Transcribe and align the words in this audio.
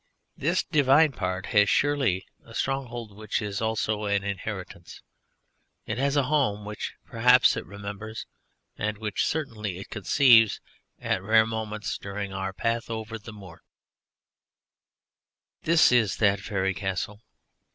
This 0.35 0.63
diviner 0.63 1.15
part 1.15 1.45
has 1.53 1.69
surely 1.69 2.25
a 2.43 2.55
stronghold 2.55 3.15
which 3.15 3.39
is 3.39 3.61
also 3.61 4.05
an 4.05 4.23
inheritance. 4.23 5.03
It 5.85 5.99
has 5.99 6.15
a 6.17 6.23
home 6.23 6.65
which 6.65 6.95
perhaps 7.05 7.55
it 7.55 7.67
remembers 7.67 8.25
and 8.79 8.97
which 8.97 9.27
certainly 9.27 9.77
it 9.77 9.91
conceives 9.91 10.59
at 10.99 11.21
rare 11.21 11.45
moments 11.45 11.99
during 11.99 12.33
our 12.33 12.51
path 12.51 12.89
over 12.89 13.19
the 13.19 13.31
moor. 13.31 13.61
This 15.65 15.91
is 15.91 16.17
that 16.17 16.39
Faëry 16.39 16.75
Castle. 16.75 17.21